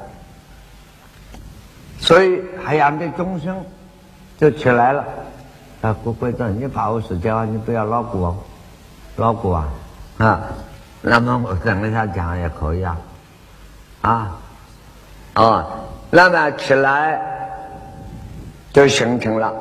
[1.99, 3.61] 所以海洋的众生
[4.39, 5.05] 就起来了。
[5.83, 8.45] 啊，郭贵正，你把握时间啊，你不要老过，
[9.17, 9.69] 老过啊，
[10.19, 10.41] 啊，
[11.03, 12.97] 那么我等一下讲也可以啊，
[14.03, 14.41] 啊，
[15.35, 15.69] 啊，
[16.11, 17.21] 那么起来
[18.73, 19.53] 就形成了，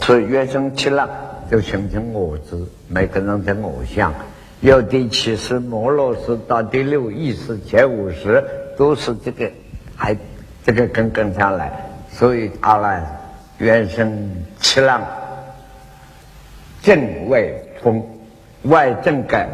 [0.00, 1.08] 是原生起了，
[1.50, 2.56] 就形成我执，
[2.88, 4.12] 每个人的我相。
[4.60, 8.44] 有第七识、摩罗识到第六意识、前五识，
[8.76, 9.50] 都是这个，
[9.96, 10.16] 还
[10.64, 11.72] 这个根根下来。
[12.12, 13.02] 所以阿赖
[13.58, 14.30] 原生
[14.60, 15.02] 七浪，
[16.82, 17.50] 正外
[17.82, 18.06] 风，
[18.64, 19.48] 外正盖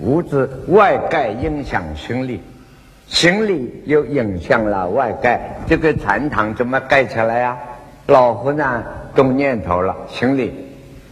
[0.00, 2.40] 物质外盖影响心理，
[3.14, 5.40] 心理又影响了外盖。
[5.68, 7.56] 这个禅堂怎么盖起来呀？
[8.08, 8.82] 老和尚
[9.14, 10.52] 动念头了，心里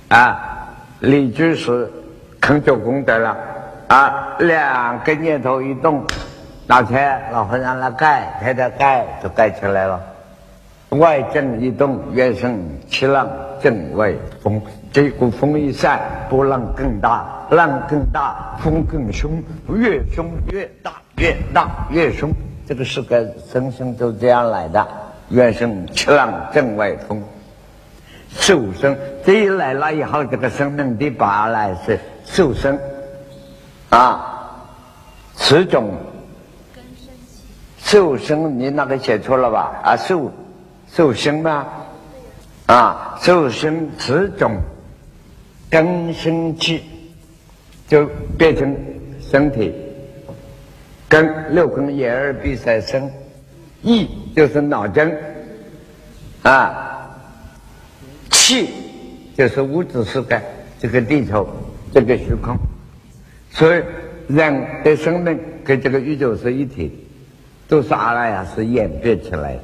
[0.08, 0.66] 啊，
[0.98, 1.88] 李居士
[2.40, 3.36] 肯做功德了
[3.86, 6.04] 啊，两个念头一动，
[6.66, 10.00] 拿钱老和尚来盖，他的盖就盖起来了。
[10.90, 13.30] 外正一动，越生七浪，
[13.62, 14.60] 正外风。
[14.92, 19.40] 这股风一散，波浪更大，浪更大，风更凶，
[19.72, 22.32] 越凶越大，越大越凶。
[22.66, 24.86] 这个世界生生都这样来的。
[25.28, 27.22] 原生七浪正外风，
[28.28, 32.78] 受生这一来了以后，这个生命第八来是受生
[33.88, 34.68] 啊，
[35.34, 35.94] 此种
[37.78, 39.80] 受生，你那个写错了吧？
[39.82, 40.30] 啊，受
[40.86, 41.66] 受生吗？
[42.66, 44.60] 啊，受生此种
[45.70, 46.84] 根生气，
[47.88, 48.06] 就
[48.36, 48.76] 变成
[49.20, 49.72] 身体
[51.12, 53.12] 根六根眼耳鼻舌身。
[53.82, 55.12] 意就是脑筋，
[56.42, 57.18] 啊，
[58.30, 58.70] 气
[59.36, 60.40] 就是物质世界，
[60.80, 61.46] 这个地球，
[61.92, 62.56] 这个虚空，
[63.50, 63.82] 所以
[64.28, 67.06] 人的生命跟这个宇宙是一体，
[67.68, 69.60] 都是阿赖耶识演变起来的。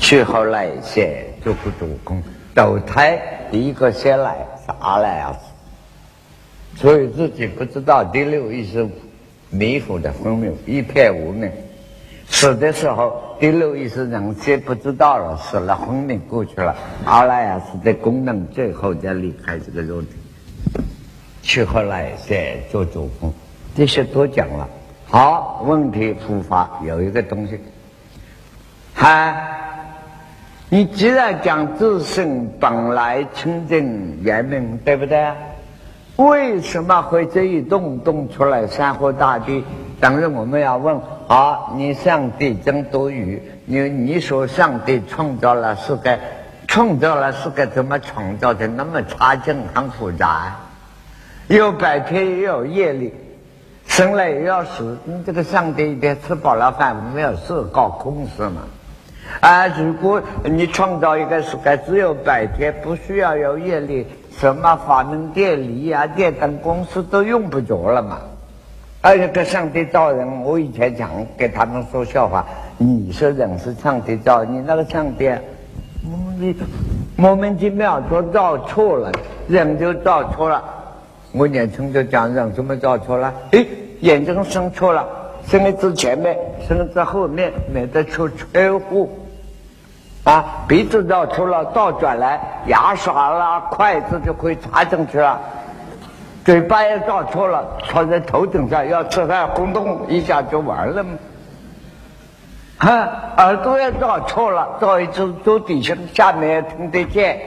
[0.00, 2.22] 去后来先做个主公，
[2.54, 5.36] 投胎第一个先来是阿赖耶
[6.76, 8.88] 识，所以自己不知道第六意识
[9.50, 11.50] 迷糊的昏迷，一片无明。
[12.30, 16.76] 死的时候，第六意识人先不知道了，死了昏迷过去了。
[17.06, 20.08] 阿赖耶识的功能最后再离开这个肉体，
[21.42, 23.32] 去后来再做主公，
[23.74, 24.68] 这些都讲了。
[25.06, 27.58] 好，问题复发有一个东西，
[28.92, 29.34] 嗨，
[30.68, 35.32] 你既然讲自身本来清净圆明，对不对？
[36.18, 39.64] 为什么会这一动动出来山河大地？
[40.00, 41.00] 当然我们要问。
[41.28, 43.40] 好，你上帝真多余。
[43.66, 46.18] 你你说上帝创造了世界，
[46.66, 50.56] 创造了世界，怎么创造的那么差劲，很复杂？
[51.46, 53.14] 有白天也有夜里，
[53.86, 54.98] 生来也要死。
[55.04, 58.62] 你这个上帝一天吃饱了饭，没有事搞空事嘛？
[59.38, 64.04] 啊，如果你创造一个世界只有白天，不需要有夜里，
[64.40, 68.18] 什么发明电力啊、电灯公司都用不着了嘛？
[69.00, 72.44] 而且跟上帝造人，我以前讲给他们说笑话。
[72.76, 75.28] 你说人是上帝造，你那个上帝，
[76.38, 76.54] 你
[77.16, 79.10] 莫名其妙就造错了，
[79.48, 80.62] 人就造错了。
[81.32, 83.34] 我年轻就讲人怎么造错了？
[83.50, 83.66] 哎，
[84.00, 85.04] 眼睛生错了，
[85.48, 89.08] 生一只前面，生一只后面，免得出车祸。
[90.28, 95.40] 啊，鼻子造错了，倒转来，牙刷啦、筷子就可以插进去了。
[96.44, 101.10] 嘴巴也造错了，插在头顶上要吃饭，轰动一下就完了嘛。
[102.76, 103.08] 哈，
[103.38, 107.40] 耳朵也造错了，造一只做底下下面也听得见，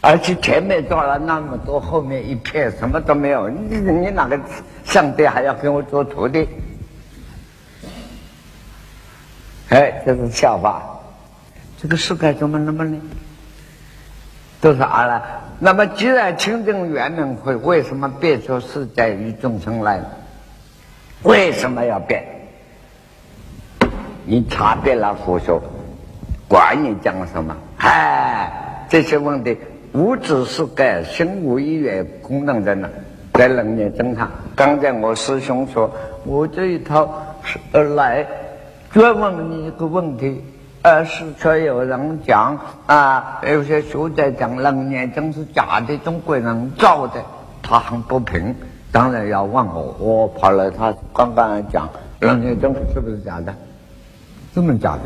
[0.00, 3.50] 而且前面造了那么多，后面一片什么都没有。
[3.50, 4.40] 你你哪个
[4.84, 6.48] 上帝还要给我做徒弟？
[9.68, 10.82] 哎，这是笑话。
[11.82, 12.96] 这个世界怎么那么呢？
[14.60, 15.20] 都是阿赖。
[15.58, 20.00] 那么，既然清净圆明会，为什么变出世界与众生来？
[21.24, 22.24] 为什么要变？
[24.24, 25.60] 你查遍了佛说，
[26.46, 27.56] 管你讲什么？
[27.78, 29.58] 哎，这些问题，
[29.92, 32.88] 无知是界心无一元功能在哪？
[33.32, 34.30] 在楞严经上。
[34.54, 35.90] 刚才我师兄说，
[36.24, 37.58] 我这一套是
[37.96, 38.24] 来
[38.92, 40.44] 专问你一个问题。
[40.82, 47.22] 而是却有人讲啊，有些学者讲楞严经是假的，中国人造的，
[47.62, 48.54] 他很不平。
[48.90, 53.54] 当然要问我，我跑来他刚刚讲楞严经是不是假的？
[54.52, 55.02] 这么假的？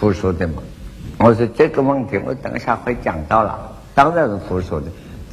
[0.00, 0.62] 胡说的嘛？
[1.18, 3.58] 我说这个问题我等一下会讲到了，
[3.94, 4.86] 当然是胡说的。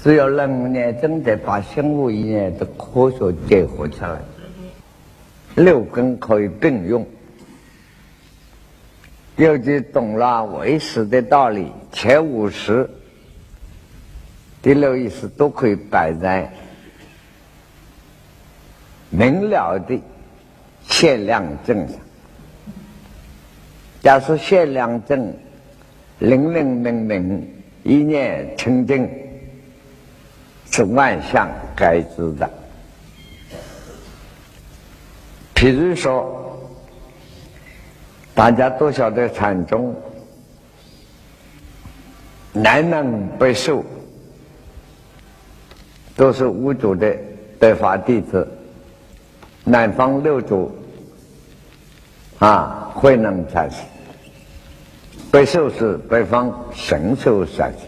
[0.04, 4.18] 只有楞严经得把生物一念的科学结合起来，
[5.56, 7.08] 六根可以并用。
[9.38, 12.90] 尤其懂了唯识的道理，前五十、
[14.62, 16.50] 第六意识都可以摆在
[19.10, 20.02] 明了的
[20.88, 21.98] 限量证上。
[24.02, 25.34] 假设限量证
[26.20, 29.10] 灵灵明明，一念清净，
[30.72, 32.50] 是万象该知的。
[35.54, 36.45] 比如说，
[38.36, 39.96] 大家都晓得禅宗
[42.52, 43.84] 南能北受，
[46.16, 47.16] 都是五祖的
[47.60, 48.48] 得法弟子。
[49.64, 50.72] 南方六祖
[52.38, 53.78] 啊，慧能禅师；
[55.32, 57.80] 北受是北方神秀禅师。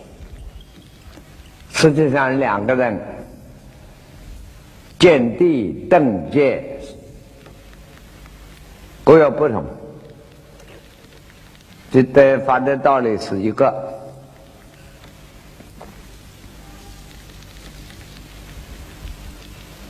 [1.70, 3.00] 实际上，两个人
[4.98, 6.64] 见地等见。
[9.04, 9.64] 各有不同，
[11.98, 13.74] 这得法的道理是一个。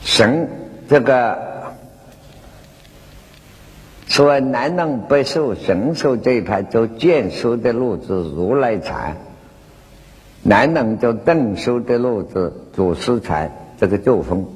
[0.00, 0.48] 神
[0.88, 1.38] 这个
[4.06, 9.14] 所谓南能北受神受这一派，走见修的路子如来禅；
[10.42, 14.46] 南能走邓修的路子祖师禅，这个旧风。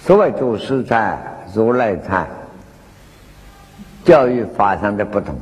[0.00, 2.28] 所谓祖师禅、如来禅。
[4.04, 5.38] 教育法上的不同，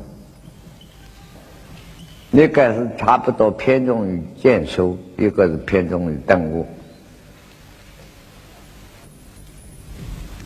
[2.33, 6.67] 一个是差不多偏重于见修，一个是偏重于顿悟。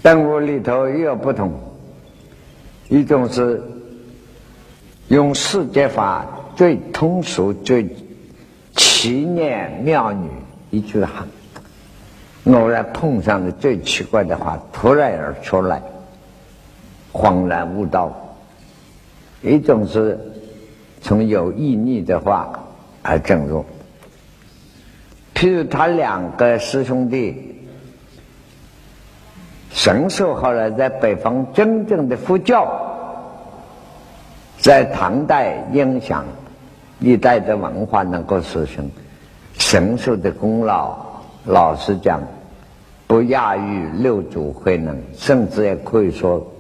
[0.02, 1.52] 顿悟里头也有不同，
[2.88, 3.62] 一种是
[5.08, 6.26] 用世界法
[6.56, 7.86] 最通俗、最
[8.74, 10.28] 奇念妙语
[10.70, 11.26] 一句话，
[12.46, 15.82] 偶然碰上的最奇怪的话突然而出来。
[17.12, 18.36] 恍然悟道，
[19.42, 20.18] 一种是
[21.04, 22.64] 从有意义的话
[23.02, 23.62] 而证入。
[25.34, 27.56] 譬如他两个师兄弟，
[29.70, 32.66] 神授后来在北方真正的佛教，
[34.58, 36.24] 在唐代影响
[37.00, 38.90] 历代的文化能够实行，
[39.58, 40.96] 神授的功劳，
[41.44, 42.22] 老实讲，
[43.06, 46.50] 不亚于六祖慧能，甚至也可以说。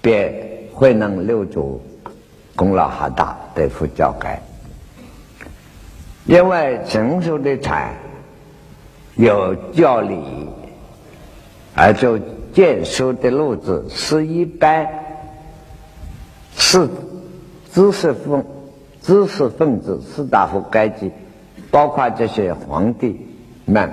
[0.00, 0.10] 比
[0.74, 1.80] 慧能六祖
[2.56, 4.40] 功劳还大，对付教改。
[6.24, 7.94] 因为成熟的禅
[9.16, 10.16] 有教理，
[11.74, 12.18] 而就
[12.52, 14.88] 见修的路子是一般
[16.56, 16.88] 是
[17.72, 18.44] 知识分
[19.02, 21.10] 知识分子士大夫阶级，
[21.70, 23.20] 包括这些皇帝
[23.64, 23.90] 们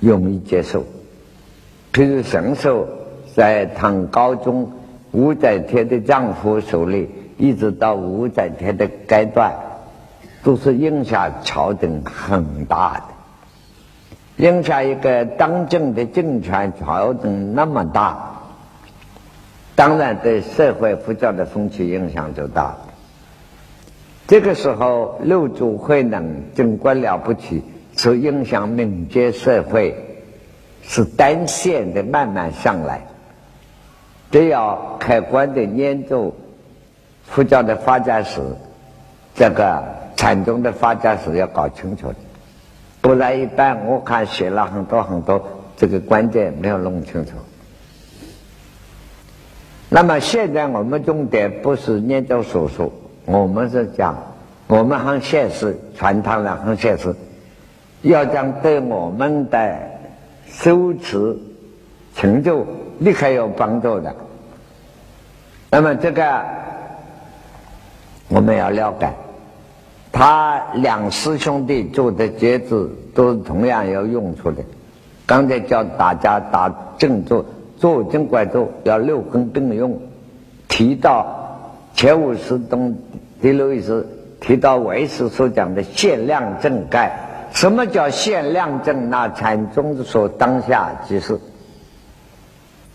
[0.00, 0.84] 容易接受。
[1.92, 2.86] 譬如神授
[3.34, 4.70] 在唐高宗。
[5.12, 9.54] 武则天的丈夫手里，一直到武则天的阶段，
[10.44, 13.02] 都是影响朝廷很大
[14.36, 18.42] 的，影响一个当政的政权朝廷那么大，
[19.74, 22.76] 当然对社会佛教的风气影响就大。
[24.26, 27.64] 这个时候，六祖慧能尽管了不起，
[27.96, 29.96] 是影响民间社会，
[30.82, 33.06] 是单线的慢慢上来。
[34.30, 36.36] 都要客观的研究
[37.30, 38.40] 佛教的发展史，
[39.34, 39.82] 这个
[40.16, 42.16] 禅宗的发展史要搞清楚的，
[43.00, 45.40] 不然一般我看写了很多很多，
[45.76, 47.32] 这个关键没有弄清楚。
[49.88, 52.92] 那么现在我们重点不是研究所说，
[53.24, 54.16] 我们是讲，
[54.66, 57.14] 我们很现实，传统的很现实，
[58.02, 59.76] 要讲对我们的
[60.46, 61.36] 修持
[62.14, 62.66] 成就。
[63.00, 64.14] 立刻有帮助的。
[65.70, 66.44] 那么这个
[68.30, 69.12] 我们要了解，
[70.12, 74.62] 他两师兄弟做的节制都是同样有用处的。
[75.26, 77.44] 刚才教大家打正坐，
[77.76, 80.00] 坐正拐坐要六根并用。
[80.68, 81.26] 提到
[81.92, 82.96] 前五十中
[83.42, 84.06] 第六意识，
[84.40, 87.12] 提到唯识所讲的限量正盖。
[87.52, 89.10] 什么叫限量正？
[89.10, 91.38] 那禅宗说当下即是。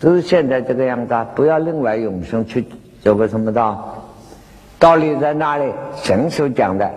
[0.00, 2.64] 都是现在这个样子啊，不要另外永生去
[3.02, 4.05] 走个什么道？
[4.78, 5.72] 道理在哪里？
[5.96, 6.90] 神所讲的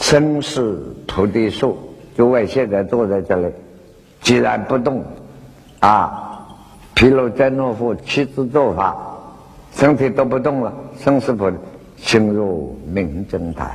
[0.00, 1.78] 生死菩提树，
[2.16, 3.46] 诸位现在坐在这里，
[4.20, 5.02] 既然不动
[5.80, 6.46] 啊，
[6.94, 8.96] 譬如真诺夫七字做法，
[9.74, 11.56] 身体都不动了，生死菩提
[11.96, 13.70] 心如明正台，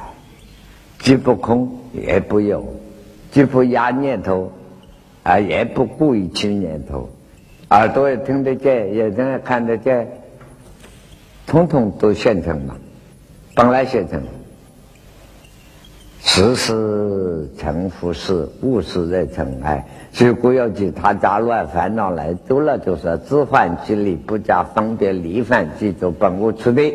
[1.00, 2.66] 既不空也不有，
[3.32, 4.52] 既不压念头
[5.24, 7.10] 啊，也不顾一切念头。
[7.70, 10.08] 耳朵也听得见，眼睛也看得见，
[11.48, 12.76] 统统都现成嘛，
[13.62, 14.20] 本来现成。
[16.20, 19.86] 时事成佛事，物事在尘埃。
[20.18, 26.92] 如果要其他杂乱烦恼来多了，就是自患其理，不加方便，离犯即作本无此地。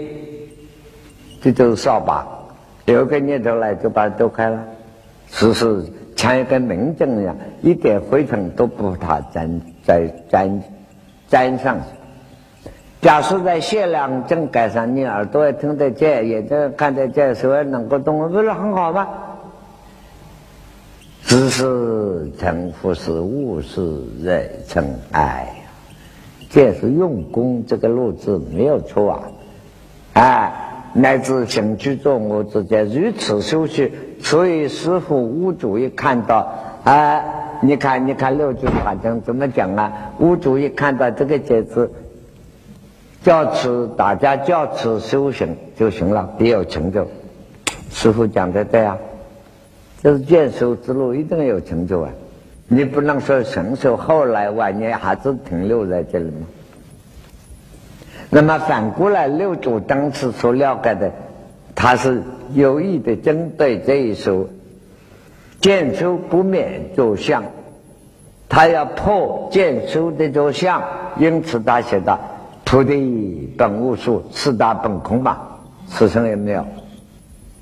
[1.41, 2.27] 这就是扫把，
[2.87, 4.61] 有个念头来就把它丢开了。
[5.31, 5.85] 时事
[6.17, 10.63] 像一个明镜一样，一点灰尘都不它沾沾沾
[11.29, 11.96] 沾上去。
[13.07, 19.07] 假设在限量镜盖上，你耳朵也听得见，眼睛看得见，手也能够动，不是很好吗？
[21.23, 25.47] 知是成佛是物是人尘埃，
[26.51, 29.23] 这是用功这个路子没有错啊！
[30.15, 30.53] 哎，
[30.93, 36.53] 乃至行居坐卧之间如此修习，所以师傅屋主一看到，
[36.83, 37.25] 哎，
[37.61, 39.93] 你看你看六祖法经怎么讲啊？
[40.19, 41.89] 屋主一看到这个戒指，
[43.27, 47.09] 教此大家教此修行就行了，必有成就。
[47.91, 48.97] 师傅讲的对啊。
[50.01, 52.11] 就是见修之路一定有成就啊！
[52.69, 56.47] 你不能说成熟，后来晚年还是停留在这里吗？
[58.31, 61.11] 那么反过来，六祖当时所了解的，
[61.75, 62.23] 他是
[62.55, 64.49] 有意的针对这一首
[65.61, 67.43] 见修不免着相，
[68.49, 70.85] 他要破见修的着相，
[71.19, 72.17] 因此他写的
[72.67, 75.39] “菩提本无树，四大本空”嘛，
[75.87, 76.67] 此生也没有，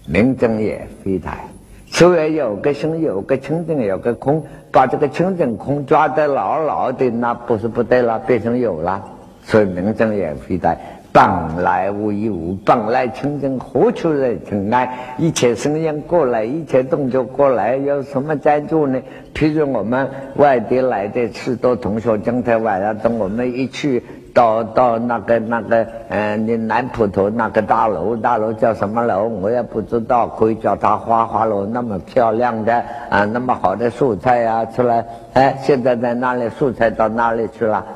[0.06, 1.44] 名正也非台。
[1.86, 4.42] 所以有个心，有个清净，有个空，
[4.72, 9.04] 把这个清净空抓得牢牢的，那不是不对了，变成有了。
[9.42, 10.74] 所以名正也非的，
[11.12, 11.22] 本
[11.62, 15.16] 来无一物，本来清净，何处惹尘埃？
[15.18, 19.02] 一切声音过来，一切动作过来，有什么在做呢？
[19.34, 24.02] 譬如我们外地来的许多同学，今天晚上等我们一去。
[24.34, 29.28] 到到那个那个嗯，你南浦头那个大楼，大楼叫什么楼？
[29.28, 36.50] 我也不知道，可以叫它花花楼，那么漂亮的啊，那么好的素菜呀，出来哎，现在在那里？
[36.50, 37.86] 素菜到哪里去了？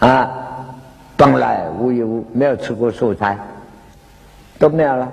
[0.00, 0.28] 啊，
[1.16, 3.38] 本来无一物，没有吃过素菜，
[4.58, 5.08] 都没有了。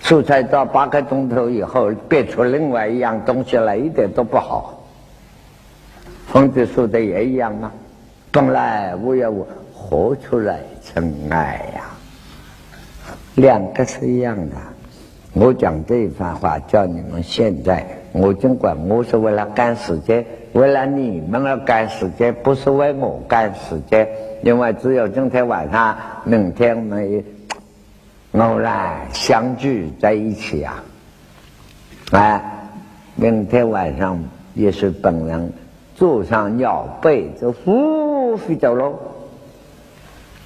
[0.00, 4.82] 素菜到八个钟头以后变出另外一样东西来，一点都不好。
[6.32, 7.70] 红子说的也一样吗？
[8.32, 11.82] 本来无一物，何处来尘埃呀？
[13.34, 14.56] 两个是一样的。
[15.32, 24.08] 我讲这一番话，叫你们现在，我尽管我是为了赶时间，为了你们而赶时间，不是为我赶时间。
[24.44, 27.24] 因为只有今天晚上，明天我们
[28.34, 30.84] 偶然相聚在一起啊！
[32.12, 32.40] 哎，
[33.16, 34.22] 明天晚上
[34.54, 35.52] 也是本人。
[35.96, 37.52] 坐上鸟背就
[38.30, 38.94] 呼飞走喽，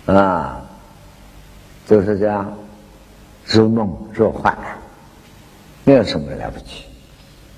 [0.07, 0.59] 啊，
[1.87, 2.51] 就是这样，
[3.45, 4.57] 如梦若幻，
[5.85, 6.87] 没有什么了不起。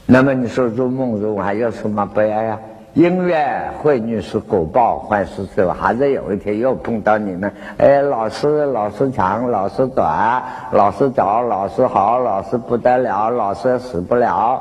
[0.05, 2.59] 那么你说如梦如幻有什么悲哀呀？
[2.95, 7.53] 因缘会女是果报，坏事是说还是有一天又碰到你们？
[7.77, 14.61] 哎，老师，老师长，老师短，老师早，老师好，老师不得了，老师死不了，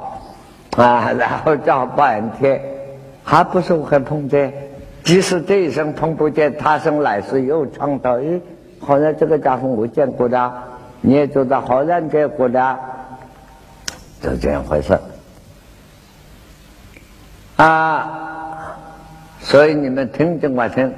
[0.77, 2.61] 啊，然后叫半天。
[3.27, 4.53] 还不是会碰见，
[5.05, 8.19] 即使这一生碰不见，他生来世又创造。
[8.19, 8.41] 哎，
[8.79, 10.51] 好像这个家伙我见过的，
[10.99, 12.79] 你也觉得好像见过的，
[14.19, 14.97] 就这样回事。
[17.57, 18.75] 啊，
[19.39, 20.91] 所以你们听尽管听，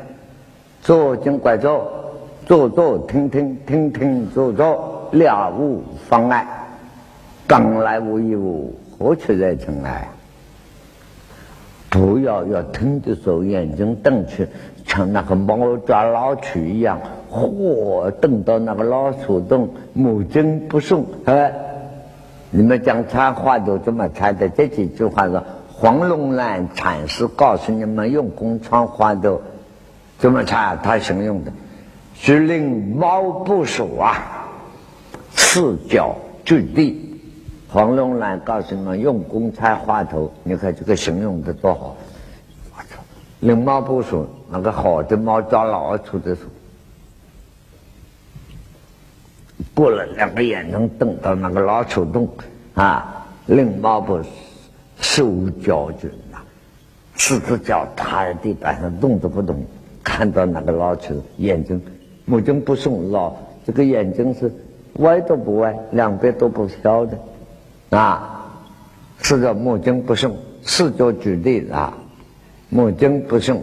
[0.81, 1.91] 坐尽管坐，
[2.45, 6.47] 坐坐听听听听坐坐，了无妨碍。
[7.45, 10.07] 本来无一物，何处惹尘埃？
[11.89, 14.47] 不要要听的时候眼睛瞪去，
[14.85, 16.99] 像那个猫抓老鼠一样，
[17.31, 21.05] 嚯，瞪到那个老鼠洞，目睛不送。
[21.25, 21.53] 哎，
[22.51, 25.41] 你们讲禅话都这么禅的，这几句话是
[25.73, 29.41] 黄龙兰禅师告诉你们用功传话都
[30.17, 31.53] 怎么禅，他形容的，
[32.15, 34.49] 是令猫不属啊，
[35.31, 37.06] 四脚坠地。
[37.69, 41.97] 黄龙兰告诉你们用功拆花头，你看这个形容的多好！
[42.71, 43.01] 我操，
[43.41, 46.49] 令猫不属，那个好的猫抓老鼠的时候，
[49.75, 52.29] 过了两个眼睛瞪到那个老鼠洞
[52.73, 54.17] 啊，令猫不
[55.01, 56.39] 手脚就呐，
[57.15, 59.61] 四只脚踏在地板上动都不动，
[60.05, 61.81] 看到那个老鼠眼睛
[62.23, 64.49] 目睛不送老这个眼睛是
[64.99, 67.17] 歪都不歪，两边都不飘的。
[67.89, 68.45] 啊，
[69.21, 71.93] 是个目睛不顺，四脚举地啊，
[72.69, 73.61] 目睛不顺，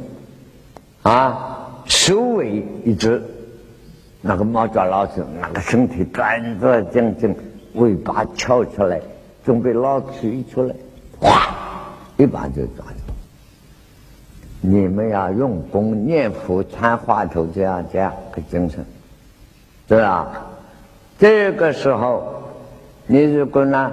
[1.03, 3.23] 啊，首尾一只，
[4.23, 7.35] 那个猫抓老鼠，那个身体端端正正，
[7.75, 8.99] 尾巴翘出来，
[9.45, 10.75] 准备老鼠一出来，
[11.21, 11.49] 哗，
[12.17, 13.13] 一把就抓住。
[14.63, 18.83] 你们要用功念佛参话头，这样这样个精神，
[19.87, 20.47] 对吧？
[21.19, 22.43] 这个时候，
[23.07, 23.93] 你如果呢？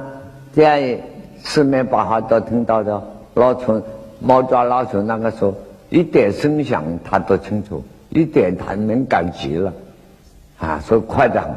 [0.53, 0.99] 这样
[1.43, 3.01] 四面八方都听到的。
[3.33, 3.81] 老鼠
[4.19, 5.55] 猫抓老鼠那个时候，
[5.89, 9.73] 一点声响他都清楚，一点他敏感极了，
[10.59, 11.49] 啊，所以夸张。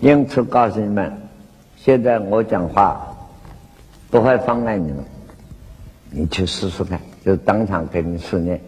[0.00, 1.12] 因此告诉你们，
[1.76, 3.00] 现在我讲话
[4.10, 5.04] 不会妨碍你们，
[6.10, 8.60] 你去试试看，就当场给你试验。